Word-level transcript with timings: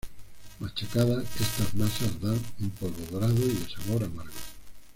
Machacadas 0.59 1.25
estas 1.39 1.75
masas 1.75 2.19
dan 2.19 2.39
un 2.59 2.71
polvo 2.71 3.05
dorado 3.11 3.35
y 3.35 3.53
de 3.53 3.69
sabor 3.69 4.03
amargo. 4.03 4.33